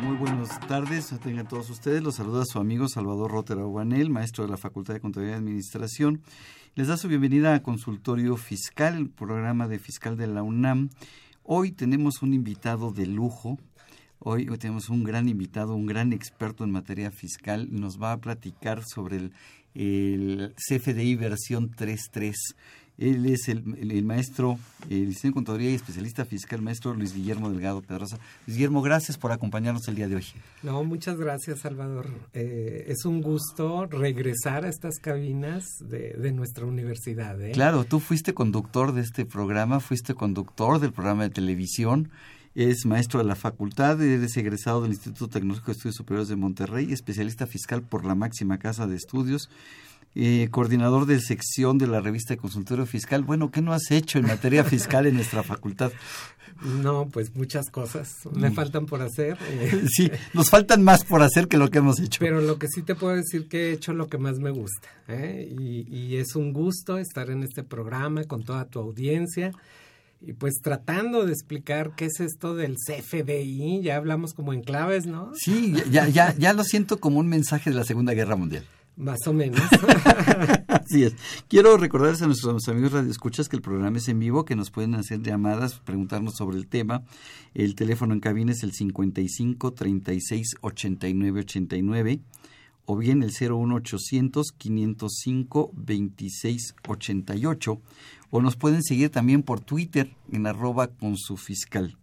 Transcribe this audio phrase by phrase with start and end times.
[0.00, 2.02] Muy buenas tardes, tengan todos ustedes.
[2.02, 6.22] Los saluda su amigo Salvador Rotera Guanel, maestro de la Facultad de Contabilidad y Administración.
[6.76, 10.90] Les da su bienvenida a Consultorio Fiscal, el programa de fiscal de la UNAM.
[11.42, 13.58] Hoy tenemos un invitado de lujo.
[14.20, 17.68] Hoy, tenemos un gran invitado, un gran experto en materia fiscal.
[17.70, 19.32] Nos va a platicar sobre el,
[19.74, 22.34] el CFDI versión 3.3.
[22.98, 24.58] Él es el, el- el maestro,
[24.90, 28.18] el licenciado en Contaduría y especialista fiscal, maestro Luis Guillermo Delgado Pedrosa.
[28.46, 30.24] Luis Guillermo, gracias por acompañarnos el día de hoy.
[30.64, 32.08] No, muchas gracias, Salvador.
[32.34, 37.40] Eh, es un gusto regresar a estas cabinas de, de nuestra universidad.
[37.40, 37.52] ¿eh?
[37.52, 42.10] Claro, tú fuiste conductor de este programa, fuiste conductor del programa de televisión,
[42.54, 46.92] es maestro de la facultad, eres egresado del Instituto Tecnológico de Estudios Superiores de Monterrey,
[46.92, 49.48] especialista fiscal por la máxima casa de estudios,
[50.14, 53.22] eh, coordinador de sección de la revista de consultorio fiscal.
[53.22, 55.92] Bueno, ¿qué no has hecho en materia fiscal en nuestra facultad?
[56.82, 58.54] No, pues muchas cosas me Mm.
[58.54, 59.38] faltan por hacer.
[59.48, 62.18] eh, Sí, nos faltan más por hacer que lo que hemos hecho.
[62.18, 64.88] Pero lo que sí te puedo decir que he hecho lo que más me gusta.
[65.06, 65.48] ¿eh?
[65.56, 69.52] Y, y es un gusto estar en este programa con toda tu audiencia.
[70.20, 75.06] Y pues tratando de explicar qué es esto del CFDI, ya hablamos como en claves,
[75.06, 75.30] ¿no?
[75.36, 78.64] Sí, ya, ya, ya lo siento como un mensaje de la Segunda Guerra Mundial.
[78.98, 79.60] Más o menos.
[80.66, 81.14] Así es.
[81.46, 84.96] Quiero recordarles a nuestros amigos radioescuchas que el programa es en vivo, que nos pueden
[84.96, 87.04] hacer llamadas, preguntarnos sobre el tema.
[87.54, 92.20] El teléfono en cabina es el 55 36 89 89
[92.86, 97.80] o bien el 01800 505 26 88
[98.30, 101.96] o nos pueden seguir también por Twitter en arroba con su fiscal.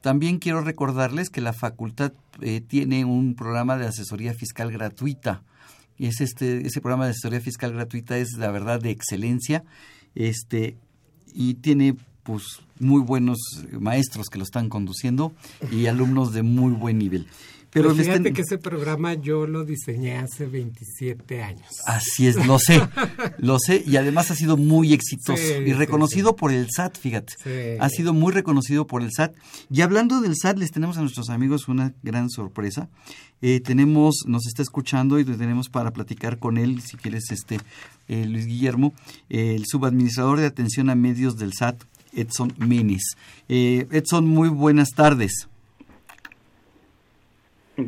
[0.00, 5.42] También quiero recordarles que la facultad eh, tiene un programa de asesoría fiscal gratuita.
[6.00, 9.64] Y es este, ese programa de asesoría fiscal gratuita es la verdad de excelencia.
[10.14, 10.78] Este,
[11.34, 13.36] y tiene pues muy buenos
[13.78, 15.34] maestros que lo están conduciendo
[15.70, 17.26] y alumnos de muy buen nivel.
[17.70, 21.68] Pero les fíjate que ese programa yo lo diseñé hace 27 años.
[21.86, 22.80] Así es, lo sé,
[23.38, 26.98] lo sé, y además ha sido muy exitoso Sí, y sí, reconocido por el SAT,
[26.98, 27.78] fíjate.
[27.78, 29.34] Ha sido muy reconocido por el SAT.
[29.70, 32.88] Y hablando del SAT, les tenemos a nuestros amigos una gran sorpresa.
[33.42, 37.58] Eh, tenemos, nos está escuchando y tenemos para platicar con él, si quieres, este
[38.08, 38.92] eh, Luis Guillermo,
[39.28, 43.16] eh, el subadministrador de atención a medios del SAT, Edson Menes.
[43.48, 45.48] Eh, Edson, muy buenas tardes.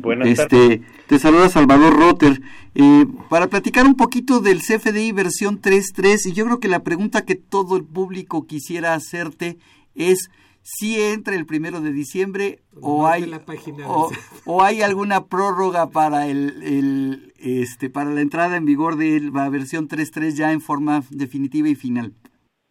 [0.01, 0.61] Buenas tardes.
[0.61, 2.41] Este, te saluda Salvador Rotter.
[2.75, 7.25] Eh, para platicar un poquito del CFDI versión 3.3, y yo creo que la pregunta
[7.25, 9.57] que todo el público quisiera hacerte
[9.95, 10.29] es
[10.63, 13.43] si entra el primero de diciembre o hay la
[14.45, 19.49] o hay alguna prórroga para el, el, este para la entrada en vigor de la
[19.49, 22.13] versión 3.3 ya en forma definitiva y final.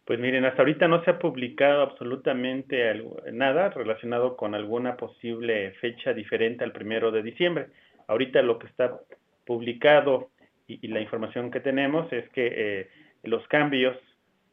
[0.05, 2.93] Pues miren, hasta ahorita no se ha publicado absolutamente
[3.31, 7.67] nada relacionado con alguna posible fecha diferente al primero de diciembre.
[8.07, 8.99] Ahorita lo que está
[9.45, 10.29] publicado
[10.67, 12.89] y, y la información que tenemos es que eh,
[13.23, 13.97] los cambios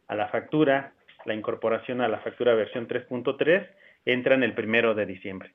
[0.07, 0.93] a la factura,
[1.25, 3.69] la incorporación a la factura versión 3.3
[4.05, 5.53] entran el primero de diciembre.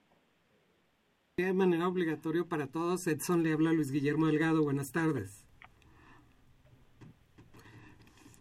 [1.38, 4.64] De manera obligatoria para todos, Edson le habla a Luis Guillermo Delgado.
[4.64, 5.45] Buenas tardes.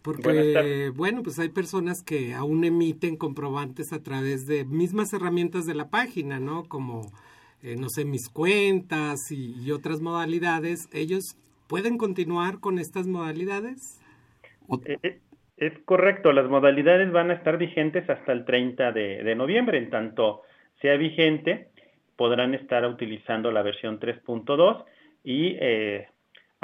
[0.05, 5.75] Porque, bueno, pues hay personas que aún emiten comprobantes a través de mismas herramientas de
[5.75, 6.65] la página, ¿no?
[6.69, 7.11] Como,
[7.63, 10.91] eh, no sé, mis cuentas y, y otras modalidades.
[10.93, 11.39] ¿Ellos
[11.69, 13.99] pueden continuar con estas modalidades?
[14.85, 15.21] Eh,
[15.57, 19.79] Es correcto, las modalidades van a estar vigentes hasta el 30 de, de noviembre.
[19.79, 20.43] En tanto
[20.83, 21.69] sea vigente,
[22.17, 24.85] podrán estar utilizando la versión 3.2
[25.25, 26.09] y eh,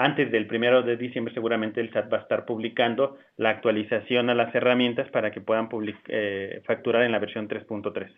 [0.04, 4.34] antes del primero de diciembre seguramente el SAT va a estar publicando la actualización a
[4.34, 8.10] las herramientas para que puedan public- eh, facturar en la versión 3.3.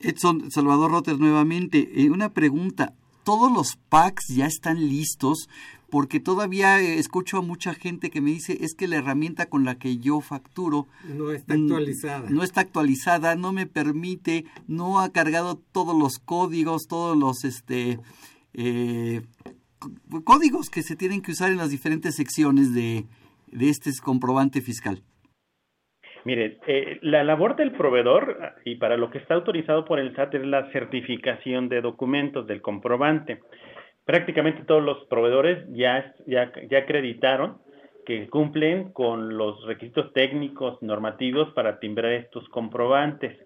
[0.00, 2.92] Edson, Salvador Rotter nuevamente, eh, una pregunta.
[3.24, 5.48] ¿Todos los packs ya están listos
[5.90, 9.64] porque todavía eh, escucho a mucha gente que me dice es que la herramienta con
[9.64, 10.86] la que yo facturo
[11.16, 12.30] no está actualizada.
[12.30, 17.98] No está actualizada, no me permite, no ha cargado todos los códigos, todos los este
[18.54, 19.22] eh,
[20.24, 23.04] códigos que se tienen que usar en las diferentes secciones de,
[23.46, 25.02] de este comprobante fiscal.
[26.24, 30.34] Mire, eh, la labor del proveedor y para lo que está autorizado por el SAT
[30.34, 33.40] es la certificación de documentos del comprobante.
[34.04, 37.58] Prácticamente todos los proveedores ya, ya, ya acreditaron
[38.04, 43.38] que cumplen con los requisitos técnicos normativos para timbrar estos comprobantes.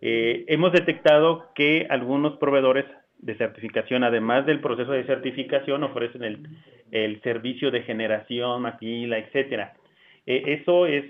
[0.00, 2.86] Eh, hemos detectado que algunos proveedores
[3.22, 6.46] de certificación, además del proceso de certificación, ofrecen el,
[6.90, 9.74] el servicio de generación, maquila, etcétera.
[10.26, 11.04] Eh, eso es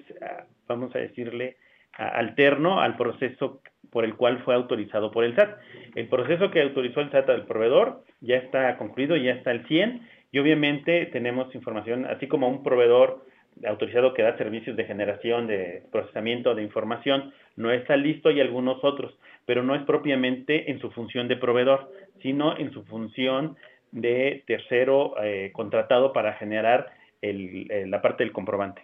[0.70, 1.56] vamos a decirle,
[1.96, 3.60] alterno al proceso
[3.90, 5.58] por el cual fue autorizado por el SAT.
[5.96, 10.00] El proceso que autorizó el SAT al proveedor ya está concluido, ya está al 100
[10.32, 13.26] y obviamente tenemos información, así como un proveedor
[13.66, 18.82] autorizado que da servicios de generación, de procesamiento de información, no está listo y algunos
[18.82, 19.16] otros,
[19.46, 21.92] pero no es propiamente en su función de proveedor,
[22.22, 23.56] sino en su función
[23.92, 26.92] de tercero eh, contratado para generar
[27.22, 28.82] la parte del comprobante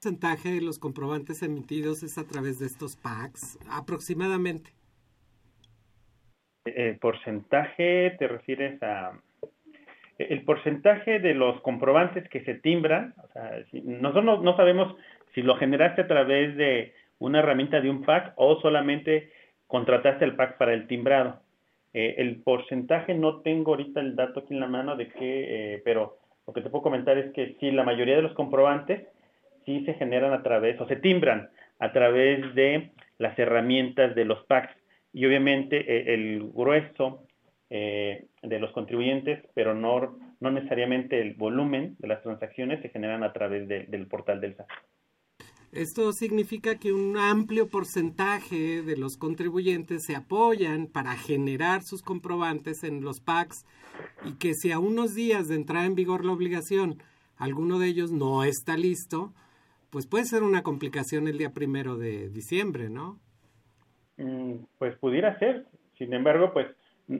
[0.00, 4.70] porcentaje de los comprobantes emitidos es a través de estos packs aproximadamente?
[6.64, 9.20] El porcentaje, te refieres a...
[10.18, 13.52] El porcentaje de los comprobantes que se timbran, o sea,
[13.84, 14.96] nosotros no, sabemos
[15.34, 19.30] si lo generaste a través de una herramienta de un pack o solamente
[19.68, 21.40] contrataste el pack para el timbrado.
[21.94, 25.82] Eh, el porcentaje no tengo ahorita el dato aquí en la mano de qué, eh,
[25.84, 29.06] pero lo que te puedo comentar es que sí, la mayoría de los comprobantes
[29.64, 34.42] sí se generan a través o se timbran a través de las herramientas de los
[34.46, 34.74] PACs
[35.12, 37.24] y obviamente eh, el grueso
[37.70, 43.22] eh, de los contribuyentes, pero no, no necesariamente el volumen de las transacciones se generan
[43.22, 44.68] a través del portal del SAT.
[45.72, 52.84] Esto significa que un amplio porcentaje de los contribuyentes se apoyan para generar sus comprobantes
[52.84, 53.66] en los PACs
[54.24, 57.02] y que si a unos días de entrar en vigor la obligación
[57.36, 59.34] alguno de ellos no está listo,
[59.90, 63.18] pues puede ser una complicación el día primero de diciembre, ¿no?
[64.16, 65.66] Mm, pues pudiera ser.
[65.98, 66.66] Sin embargo, pues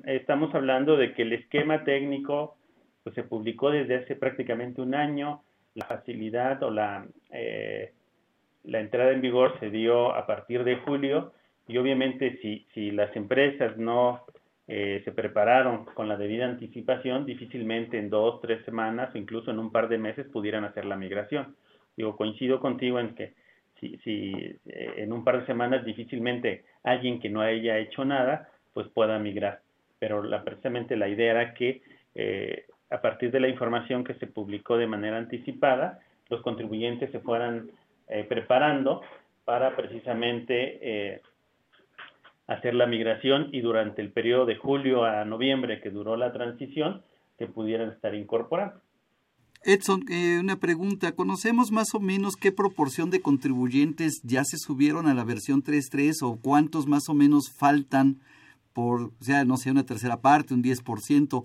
[0.05, 2.56] estamos hablando de que el esquema técnico
[3.02, 5.43] pues, se publicó desde hace prácticamente un año.
[5.75, 7.93] La facilidad o la, eh,
[8.64, 11.32] la entrada en vigor se dio a partir de julio
[11.67, 14.25] y obviamente si, si las empresas no
[14.67, 19.58] eh, se prepararon con la debida anticipación, difícilmente en dos, tres semanas o incluso en
[19.58, 21.56] un par de meses pudieran hacer la migración.
[21.96, 23.34] Digo, coincido contigo en que
[23.81, 24.32] si, si
[24.67, 29.19] eh, en un par de semanas difícilmente alguien que no haya hecho nada, pues pueda
[29.19, 29.61] migrar.
[29.98, 31.82] Pero la, precisamente la idea era que
[32.14, 37.20] eh, a partir de la información que se publicó de manera anticipada, los contribuyentes se
[37.20, 37.70] fueran
[38.08, 39.02] eh, preparando
[39.44, 41.22] para precisamente
[42.48, 47.02] hacer la migración y durante el periodo de julio a noviembre que duró la transición,
[47.38, 48.80] se pudieran estar incorporando.
[49.64, 51.12] Edson, eh, una pregunta.
[51.12, 56.22] ¿Conocemos más o menos qué proporción de contribuyentes ya se subieron a la versión 3.3
[56.22, 58.20] o cuántos más o menos faltan
[58.78, 61.42] por, o sea, no sé, una tercera parte, un 10%?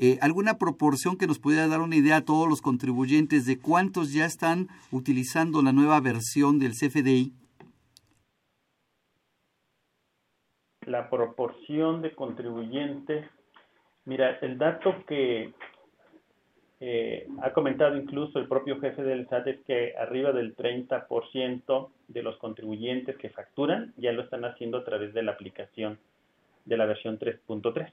[0.00, 4.14] Eh, ¿Alguna proporción que nos pudiera dar una idea a todos los contribuyentes de cuántos
[4.14, 7.34] ya están utilizando la nueva versión del CFDI?
[10.86, 13.28] La proporción de contribuyentes,
[14.06, 15.52] mira, el dato que
[16.80, 22.22] eh, ha comentado incluso el propio jefe del SAT es que arriba del 30% de
[22.22, 25.98] los contribuyentes que facturan ya lo están haciendo a través de la aplicación
[26.70, 27.92] de la versión 3.3.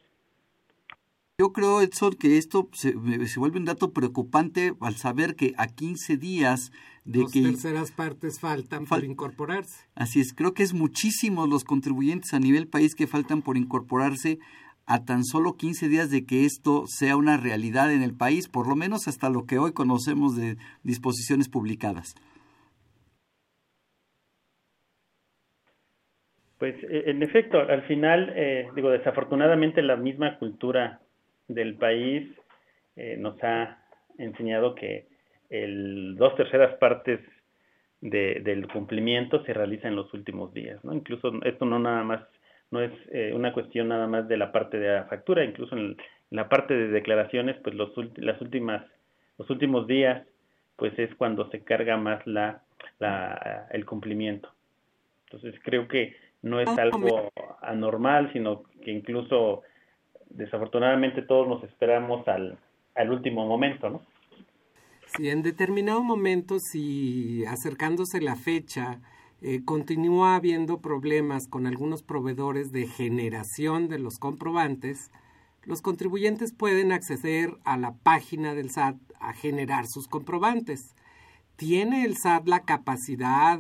[1.40, 6.18] Yo creo, Edson, que esto se, vuelve un dato preocupante al saber que a 15
[6.18, 6.72] días
[7.04, 7.42] de Dos que...
[7.42, 9.86] terceras partes faltan por incorporarse.
[9.94, 14.40] Así es, creo que es muchísimos los contribuyentes a nivel país que faltan por incorporarse
[14.88, 18.68] a tan solo 15 días de que esto sea una realidad en el país, por
[18.68, 22.16] lo menos hasta lo que hoy conocemos de disposiciones publicadas.
[26.58, 31.00] Pues e, en efecto, al final, eh, digo, desafortunadamente la misma cultura
[31.48, 32.30] del país
[32.96, 33.84] eh, nos ha
[34.18, 35.06] enseñado que
[35.50, 37.20] el dos terceras partes
[38.00, 40.94] del cumplimiento se realiza en los últimos días, ¿no?
[40.94, 42.22] Incluso esto no nada más
[42.70, 45.98] no es eh, una cuestión nada más de la parte de la factura, incluso en,
[46.30, 48.86] la parte de declaraciones, pues los las últimas
[49.38, 50.28] los últimos días
[50.76, 52.62] pues es cuando se carga más la,
[53.00, 54.50] la el cumplimiento.
[55.30, 57.32] Entonces creo que no es algo
[57.62, 59.64] anormal, sino que incluso
[60.30, 62.58] desafortunadamente todos nos esperamos al,
[62.96, 64.02] al último momento, ¿no?
[65.16, 69.00] Sí, en determinado momento, si acercándose la fecha,
[69.42, 75.12] eh, continúa habiendo problemas con algunos proveedores de generación de los comprobantes,
[75.64, 80.96] los contribuyentes pueden acceder a la página del SAT a generar sus comprobantes.
[81.56, 83.60] ¿Tiene el SAT la capacidad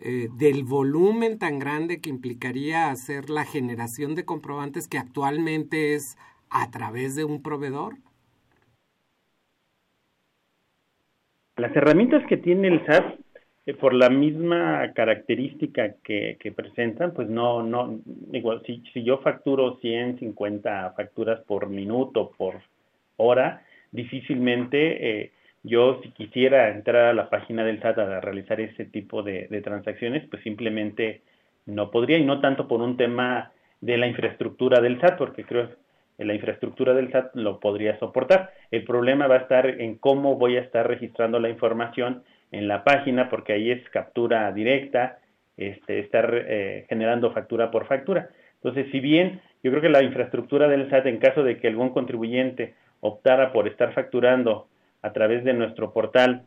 [0.00, 6.16] eh, del volumen tan grande que implicaría hacer la generación de comprobantes que actualmente es
[6.50, 7.96] a través de un proveedor?
[11.56, 13.18] Las herramientas que tiene el SAT,
[13.66, 17.98] eh, por la misma característica que, presentan, pues no, no,
[18.32, 22.62] igual, si, si yo facturo 150 facturas por minuto, por
[23.16, 28.84] hora, difícilmente eh, yo si quisiera entrar a la página del SAT a realizar ese
[28.84, 31.22] tipo de, transacciones, pues simplemente
[31.66, 35.70] no podría, y no tanto por un tema de la infraestructura del SAT, porque creo
[36.16, 38.52] que la infraestructura del SAT lo podría soportar.
[38.70, 42.84] El problema va a estar en cómo voy a estar registrando la información en la
[42.84, 45.18] página, porque ahí es captura directa,
[45.56, 48.30] este, estar eh, generando factura por factura.
[48.54, 51.90] Entonces, si bien yo creo que la infraestructura del SAT, en caso de que algún
[51.90, 54.68] contribuyente optara por estar facturando
[55.02, 56.46] a través de nuestro portal,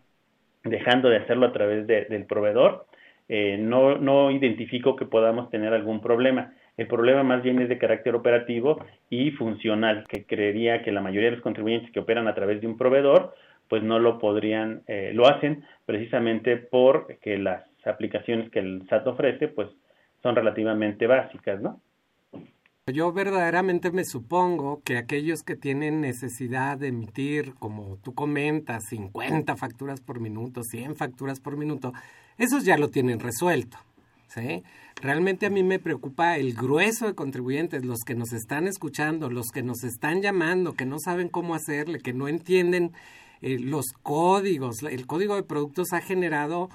[0.63, 2.85] dejando de hacerlo a través de, del proveedor,
[3.29, 6.53] eh, no, no identifico que podamos tener algún problema.
[6.77, 11.29] El problema más bien es de carácter operativo y funcional, que creería que la mayoría
[11.29, 13.33] de los contribuyentes que operan a través de un proveedor,
[13.69, 19.47] pues no lo podrían, eh, lo hacen precisamente porque las aplicaciones que el SAT ofrece,
[19.47, 19.69] pues
[20.21, 21.79] son relativamente básicas, ¿no?
[22.91, 29.55] Yo verdaderamente me supongo que aquellos que tienen necesidad de emitir, como tú comentas, 50
[29.55, 31.93] facturas por minuto, 100 facturas por minuto,
[32.37, 33.77] esos ya lo tienen resuelto.
[34.27, 34.63] ¿sí?
[35.01, 39.47] Realmente a mí me preocupa el grueso de contribuyentes, los que nos están escuchando, los
[39.47, 42.91] que nos están llamando, que no saben cómo hacerle, que no entienden
[43.41, 44.83] eh, los códigos.
[44.83, 46.69] El código de productos ha generado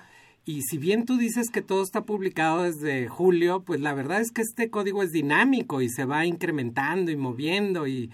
[0.46, 4.30] y si bien tú dices que todo está publicado desde julio, pues la verdad es
[4.30, 8.12] que este código es dinámico y se va incrementando y moviendo y,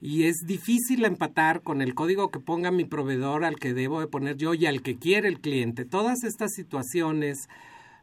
[0.00, 4.08] y es difícil empatar con el código que ponga mi proveedor al que debo de
[4.08, 5.84] poner yo y al que quiere el cliente.
[5.84, 7.48] Todas estas situaciones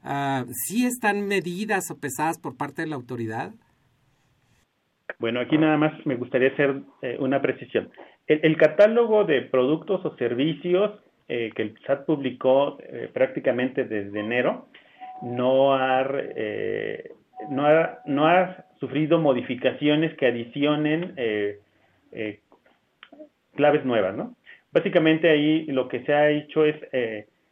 [0.05, 3.51] uh, sí están medidas o pesadas por parte de la autoridad.
[5.20, 7.89] Bueno, aquí nada más me gustaría hacer eh, una precisión.
[8.27, 10.91] El, el, catálogo de productos o servicios
[11.27, 14.67] eh, que el SAT publicó eh, prácticamente desde enero
[15.24, 17.12] no ha, eh,
[17.50, 21.60] no ha, no ha sufrido modificaciones que adicionen eh,
[23.55, 24.36] claves nuevas, ¿no?
[24.72, 26.75] Básicamente ahí lo que se ha hecho es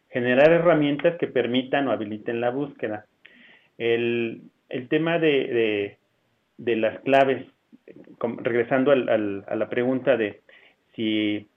[0.09, 3.05] generar herramientas que permitan o habiliten la búsqueda.
[3.77, 5.97] El, el tema de, de,
[6.57, 7.45] de las claves,
[8.19, 10.41] regresando al, al, a la pregunta de
[10.95, 11.47] si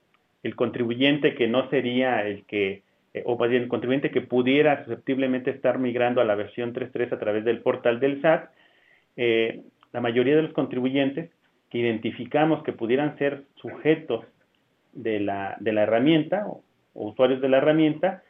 [0.47, 2.81] el contribuyente que no sería el que,
[3.13, 7.19] eh, o bien el contribuyente que pudiera susceptiblemente estar migrando a la versión 3.3 a
[7.19, 8.49] través del portal del SAT,
[9.17, 9.61] eh,
[9.91, 11.29] la mayoría de los contribuyentes
[11.69, 14.25] que identificamos que pudieran ser sujetos
[14.93, 16.63] de la, de la herramienta o,
[16.93, 18.23] usuarios de la herramienta,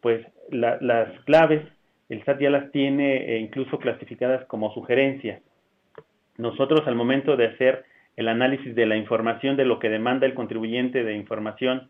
[0.00, 1.62] pues la, las claves
[2.08, 5.42] el SAT ya las tiene eh, incluso clasificadas como sugerencias.
[6.38, 7.84] Nosotros al momento de hacer
[8.16, 11.88] el análisis de la información de lo que demanda el contribuyente de información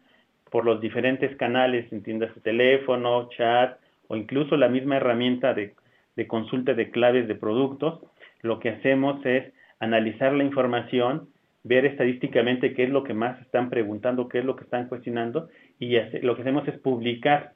[0.51, 3.79] por los diferentes canales, entiendas teléfono, chat
[4.09, 5.75] o incluso la misma herramienta de,
[6.17, 8.01] de consulta de claves de productos,
[8.43, 11.29] lo que hacemos es analizar la información,
[11.63, 15.49] ver estadísticamente qué es lo que más están preguntando, qué es lo que están cuestionando
[15.79, 17.53] y lo que hacemos es publicar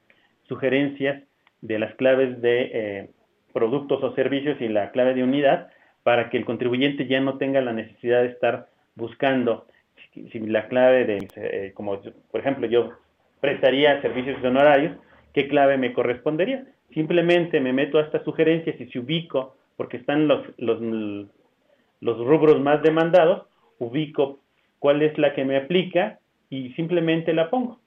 [0.49, 1.23] sugerencias
[1.61, 3.11] de las claves de eh,
[3.53, 5.69] productos o servicios y la clave de unidad
[6.03, 9.67] para que el contribuyente ya no tenga la necesidad de estar buscando
[10.15, 12.01] si, la clave de, eh, como
[12.31, 12.93] por ejemplo yo
[13.41, 14.97] prestaría servicios honorarios,
[15.33, 16.65] ¿qué clave me correspondería?
[16.93, 20.81] Simplemente me meto a estas sugerencias y si ubico, porque están los, los,
[22.01, 23.47] los rubros más demandados,
[23.79, 24.41] ubico
[24.79, 26.19] cuál es la que me aplica
[26.51, 27.79] y simplemente la pongo.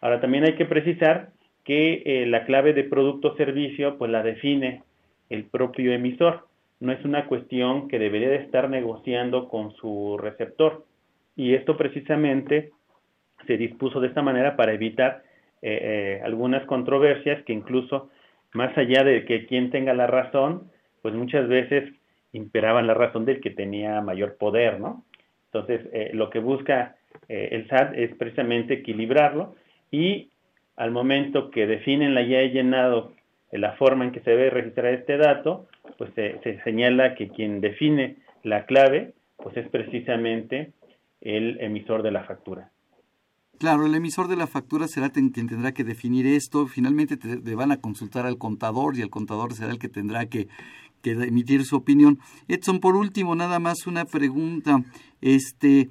[0.00, 1.30] Ahora también hay que precisar
[1.64, 4.82] que eh, la clave de producto o servicio pues la define
[5.30, 6.46] el propio emisor
[6.80, 10.84] no es una cuestión que debería de estar negociando con su receptor.
[11.36, 12.72] Y esto precisamente
[13.46, 15.22] se dispuso de esta manera para evitar
[15.62, 18.10] eh, eh, algunas controversias que incluso
[18.52, 20.70] más allá de que quien tenga la razón,
[21.02, 21.92] pues muchas veces
[22.32, 25.04] imperaban la razón del que tenía mayor poder, ¿no?
[25.46, 26.96] Entonces, eh, lo que busca
[27.28, 29.54] eh, el SAT es precisamente equilibrarlo
[29.90, 30.30] y
[30.76, 33.12] al momento que definen la ya he llenado
[33.52, 37.60] la forma en que se debe registrar este dato, pues se, se, señala que quien
[37.60, 40.72] define la clave, pues es precisamente
[41.20, 42.70] el emisor de la factura.
[43.58, 46.66] Claro, el emisor de la factura será quien tendrá que definir esto.
[46.66, 50.26] Finalmente te, te, van a consultar al contador y el contador será el que tendrá
[50.26, 50.48] que,
[51.02, 52.18] que emitir su opinión.
[52.48, 54.82] Edson, por último, nada más una pregunta.
[55.20, 55.88] Este,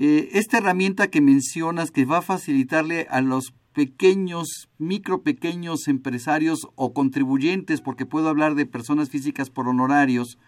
[0.00, 6.68] eh, esta herramienta que mencionas que va a facilitarle a los pequeños, micro pequeños empresarios
[6.74, 10.38] o contribuyentes, porque puedo hablar de personas físicas por honorarios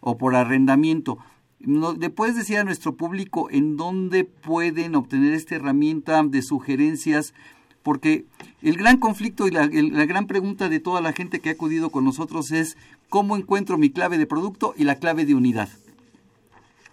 [0.00, 1.18] o por arrendamiento.
[1.60, 7.34] ¿Le puedes decir a nuestro público en dónde pueden obtener esta herramienta de sugerencias?
[7.82, 8.24] Porque
[8.62, 11.90] el gran conflicto y la, la, gran pregunta de toda la gente que ha acudido
[11.90, 12.78] con nosotros es
[13.10, 15.68] cómo encuentro mi clave de producto y la clave de unidad.